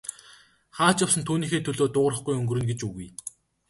[0.77, 3.07] Хаа ч явсан түүнийхээ төлөө дуугарахгүй өнгөрнө гэж үгүй.